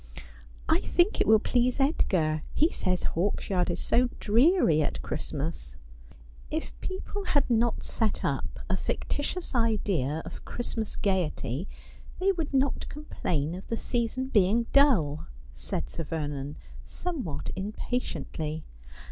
'I 0.67 0.79
think 0.79 1.21
it 1.21 1.27
will 1.27 1.37
please 1.37 1.79
Edgar. 1.79 2.41
He 2.55 2.71
says 2.71 3.03
Hawksyard 3.13 3.69
is 3.69 3.79
so 3.79 4.09
dreary 4.19 4.81
at 4.81 5.03
Christmas.'' 5.03 5.75
If 6.49 6.73
people 6.81 7.23
had 7.25 7.47
not 7.51 7.83
set 7.83 8.25
up 8.25 8.61
a 8.67 8.75
fictitious 8.75 9.53
idea 9.53 10.23
of 10.25 10.43
Christmas 10.43 10.95
gaiety, 10.95 11.67
they 12.17 12.31
would 12.31 12.51
not 12.51 12.89
complain 12.89 13.53
of 13.53 13.67
the 13.67 13.77
season 13.77 14.29
being 14.29 14.65
dull,' 14.73 15.27
said 15.53 15.87
Sir 15.87 16.03
Vernon 16.03 16.55
somewhat 16.83 17.51
impatiently. 17.55 18.65